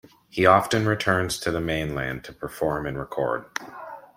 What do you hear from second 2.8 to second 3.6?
and record.